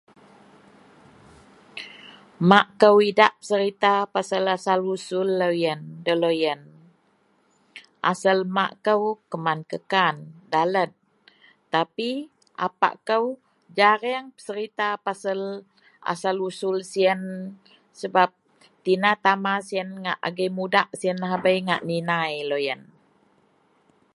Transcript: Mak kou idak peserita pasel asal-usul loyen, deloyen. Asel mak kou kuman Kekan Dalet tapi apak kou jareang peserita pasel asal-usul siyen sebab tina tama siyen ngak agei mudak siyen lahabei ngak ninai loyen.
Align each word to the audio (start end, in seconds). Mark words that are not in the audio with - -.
Mak 2.49 2.67
kou 2.81 2.97
idak 3.09 3.33
peserita 3.39 3.93
pasel 4.13 4.43
asal-usul 4.57 5.27
loyen, 5.39 5.81
deloyen. 6.05 6.61
Asel 8.11 8.39
mak 8.55 8.71
kou 8.85 9.01
kuman 9.29 9.59
Kekan 9.71 10.15
Dalet 10.53 10.91
tapi 11.73 12.09
apak 12.67 12.93
kou 13.07 13.25
jareang 13.77 14.25
peserita 14.35 14.87
pasel 15.05 15.41
asal-usul 16.13 16.77
siyen 16.91 17.21
sebab 18.01 18.29
tina 18.83 19.11
tama 19.25 19.53
siyen 19.67 19.89
ngak 20.03 20.19
agei 20.27 20.49
mudak 20.57 20.87
siyen 20.99 21.19
lahabei 21.23 21.57
ngak 21.67 21.85
ninai 21.89 22.35
loyen. 22.49 22.81